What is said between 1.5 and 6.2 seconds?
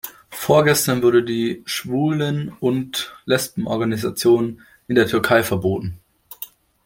Schwulenund Lesbenorganisation in der Türkei verboten.